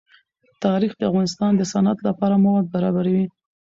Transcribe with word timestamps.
تاریخ 0.63 0.91
د 0.97 1.01
افغانستان 1.09 1.51
د 1.55 1.61
صنعت 1.73 1.99
لپاره 2.07 2.41
مواد 2.43 2.65
برابروي. 2.75 3.25